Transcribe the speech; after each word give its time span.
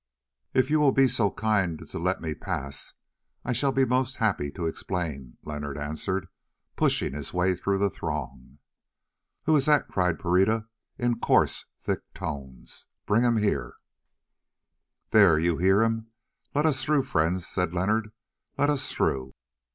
"If 0.55 0.71
you 0.71 0.79
will 0.79 0.91
be 0.93 1.07
so 1.07 1.29
kind 1.29 1.79
as 1.79 1.91
to 1.91 1.99
let 1.99 2.21
me 2.21 2.33
pass, 2.33 2.95
I 3.45 3.53
shall 3.53 3.71
be 3.71 3.85
most 3.85 4.15
happy 4.15 4.49
to 4.49 4.65
explain," 4.65 5.37
Leonard 5.43 5.77
answered, 5.77 6.27
pushing 6.75 7.13
his 7.13 7.35
way 7.35 7.53
through 7.55 7.77
the 7.77 7.91
throng. 7.91 8.57
"Who 9.43 9.55
is 9.55 9.65
that?" 9.67 9.87
cried 9.87 10.17
Pereira 10.17 10.67
in 10.97 11.19
coarse, 11.19 11.67
thick 11.83 11.99
tones. 12.15 12.87
"Bring 13.05 13.21
him 13.21 13.37
here." 13.37 13.75
"There, 15.11 15.37
you 15.37 15.57
hear 15.57 15.83
him—let 15.83 16.65
us 16.65 16.83
through, 16.83 17.03
friends," 17.03 17.45
said 17.45 17.71
Leonard, 17.71 18.11
"let 18.57 18.71
us 18.71 18.91
through!" 18.91 19.35